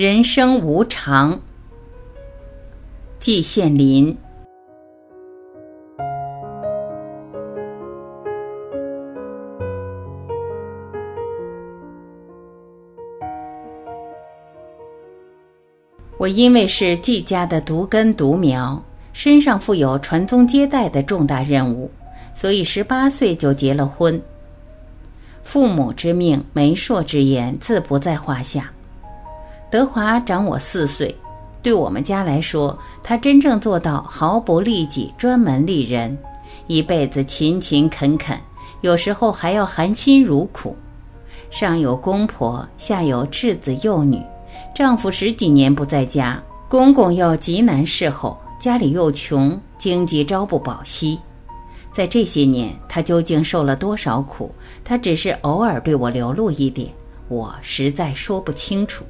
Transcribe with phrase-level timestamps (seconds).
[0.00, 1.38] 人生无常，
[3.18, 4.16] 季羡林。
[16.16, 21.90] 我因为是季家的独根独苗，身上负有传宗接代的重大任务，
[22.32, 24.18] 所以十八岁就结了婚。
[25.42, 28.72] 父母之命，媒妁之言，自不在话下。
[29.70, 31.14] 德华长我四岁，
[31.62, 36.18] 对我们家来说，他真正做到毫不利己，专门利人，
[36.66, 38.36] 一辈子勤勤恳恳，
[38.80, 40.76] 有时候还要含辛茹苦。
[41.50, 44.20] 上有公婆，下有稚子幼女。
[44.74, 51.16] 丈夫十几年不在家，公公又极难侍候，家里又穷，经济朝不保夕。
[51.92, 54.52] 在这些年，他究竟受了多少苦？
[54.82, 56.88] 他只是偶尔对我流露一点，
[57.28, 59.04] 我实在说不清楚。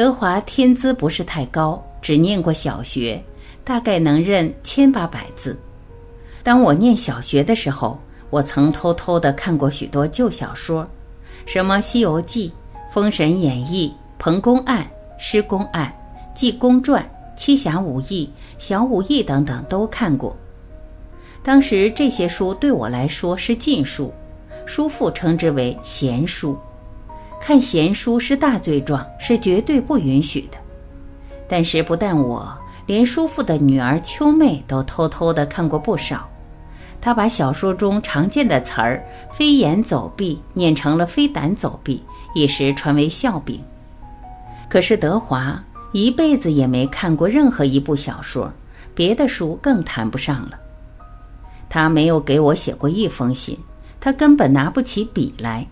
[0.00, 3.22] 德华天资不是太高，只念过小学，
[3.62, 5.54] 大概能认千八百字。
[6.42, 10.88] 当我念小学的时候，我曾偷偷的看过许多旧小说，
[11.44, 12.48] 什么《西游记》。
[12.94, 14.78] 《封神演义》《彭公案》
[15.18, 15.94] 《施公案》
[16.38, 17.02] 《济公传》
[17.38, 18.26] 《七侠五义》
[18.58, 20.34] 《小武义》等等都看过。
[21.42, 24.10] 当时这些书对我来说是禁书，
[24.64, 26.56] 叔父称之为闲书，
[27.40, 30.58] 看闲书是大罪状，是绝对不允许的。
[31.48, 32.46] 但是不但我，
[32.86, 36.28] 连叔父的女儿秋妹都偷偷的看过不少。
[37.00, 39.02] 他把小说中常见的词儿
[39.32, 42.02] “飞檐走壁”念成了“飞胆走壁”。
[42.34, 43.60] 一时传为笑柄。
[44.68, 45.60] 可是德华
[45.92, 48.52] 一辈子也没看过任何一部小说，
[48.94, 50.56] 别的书更谈不上了。
[51.68, 53.58] 他没有给我写过一封信，
[53.98, 55.66] 他根本拿不起笔来。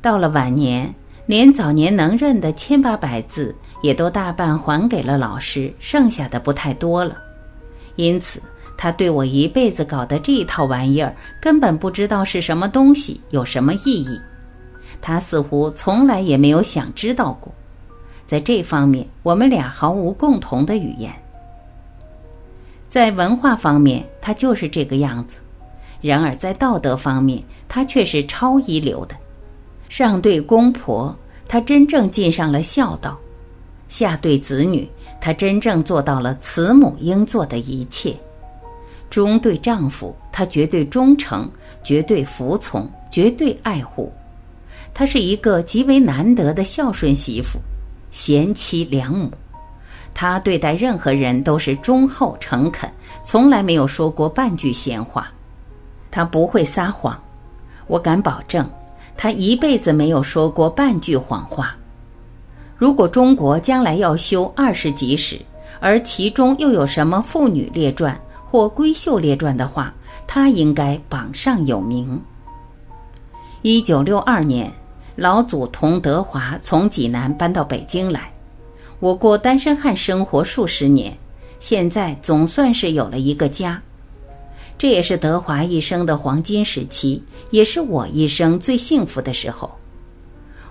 [0.00, 0.94] 到了晚年，
[1.26, 7.16] 连早年能认的千八百字，也都大半还给了老师，剩下的不太多了。
[7.96, 8.40] 因此，
[8.76, 14.20] 他对我一辈子搞的这一套玩意儿，根本不知道是什么东西，有什么意义。
[15.00, 17.52] 他似乎从来也没有想知道过，
[18.26, 21.12] 在这方面，我们俩毫无共同的语言。
[22.88, 25.36] 在文化方面，他就是这个样子；
[26.00, 29.14] 然而在道德方面，他却是超一流的。
[29.88, 31.14] 上对公婆，
[31.46, 33.12] 他真正尽上了孝道；
[33.88, 34.88] 下对子女，
[35.20, 38.12] 他真正做到了慈母应做的一切；
[39.08, 41.50] 中对丈夫，他绝对忠诚，
[41.82, 44.12] 绝对服从，绝对爱护。
[44.92, 47.58] 她是一个极为难得的孝顺媳妇，
[48.10, 49.30] 贤妻良母。
[50.12, 52.90] 她对待任何人都是忠厚诚恳，
[53.22, 55.30] 从来没有说过半句闲话。
[56.10, 57.16] 她不会撒谎，
[57.86, 58.68] 我敢保证，
[59.18, 61.76] 他一辈子没有说过半句谎话。
[62.76, 65.38] 如果中国将来要修二十集史，
[65.80, 69.92] 而其中又有什么妇女列传或闺秀列传的话，
[70.26, 72.22] 他应该榜上有名。
[73.60, 74.72] 一九六二年。
[75.20, 78.30] 老祖同德华从济南搬到北京来，
[79.00, 81.12] 我过单身汉生活数十年，
[81.58, 83.82] 现在总算是有了一个家。
[84.78, 89.68] 这也是德华一生的黄金时期，也是我一生最幸福的时候。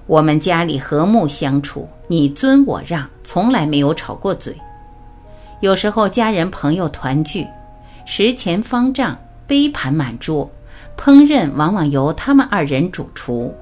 [0.06, 4.56] 我们家里和睦相处，你尊我让，从来没有吵过嘴。
[5.60, 7.46] 有时候家人朋友团聚，
[8.06, 10.50] 食前方丈，杯盘满桌，
[10.98, 13.54] 烹饪往往由他们二人主厨。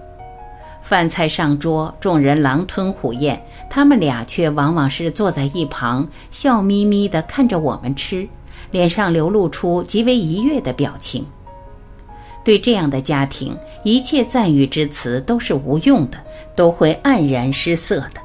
[0.84, 8.28] 饭菜上桌，众人狼吞虎咽，他们俩却往往是坐在一旁，笑眯眯地看着我们吃，
[8.72, 11.26] 脸上流露出极为愉悦的表情。
[12.44, 16.18] 对这样的家庭，一切赞誉之词都是无用的，
[16.56, 18.22] 都会黯然失色的。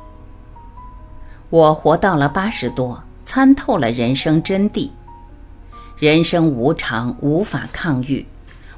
[1.48, 4.90] 我活到了八十多，参透了人生真谛。
[5.98, 8.26] 人生无常，无法抗御。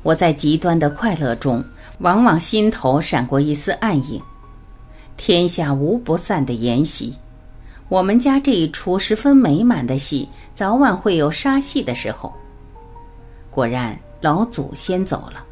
[0.03, 1.65] 我在极端的快乐中。
[1.99, 4.21] 往往心头闪过一丝暗影，
[5.17, 7.15] 天下无不散的筵席。
[7.93, 12.33] 我们家这一出十分美满的戏，早晚会有杀戏的时候。
[13.51, 15.45] 果然，老祖先走了，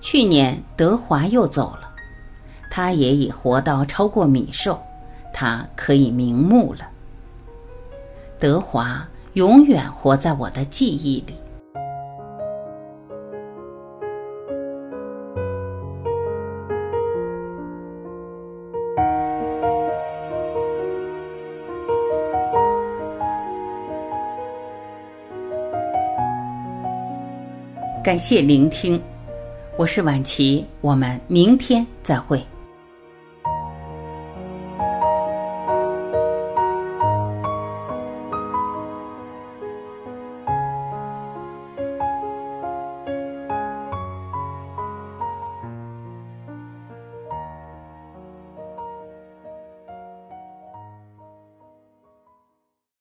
[0.00, 1.90] 去年德华又走了，
[2.70, 4.80] 他也已活到超过米寿，
[5.34, 6.88] 他可以瞑目了。
[8.38, 11.34] 德华永远活在我的记忆里。
[28.02, 28.98] 感谢聆听，
[29.76, 32.42] 我是晚琪，我们明天再会。